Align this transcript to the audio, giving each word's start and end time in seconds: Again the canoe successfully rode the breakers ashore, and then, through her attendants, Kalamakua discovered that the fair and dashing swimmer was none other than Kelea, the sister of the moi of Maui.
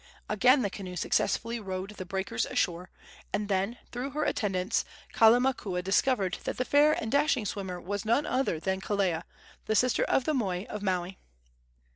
Again 0.27 0.63
the 0.63 0.71
canoe 0.71 0.95
successfully 0.95 1.59
rode 1.59 1.91
the 1.91 2.07
breakers 2.07 2.47
ashore, 2.47 2.89
and 3.31 3.47
then, 3.49 3.77
through 3.91 4.09
her 4.17 4.23
attendants, 4.23 4.83
Kalamakua 5.13 5.83
discovered 5.83 6.39
that 6.45 6.57
the 6.57 6.65
fair 6.65 6.93
and 6.93 7.11
dashing 7.11 7.45
swimmer 7.45 7.79
was 7.79 8.03
none 8.03 8.25
other 8.25 8.59
than 8.59 8.81
Kelea, 8.81 9.25
the 9.67 9.75
sister 9.75 10.03
of 10.05 10.23
the 10.23 10.33
moi 10.33 10.63
of 10.69 10.81
Maui. 10.81 11.19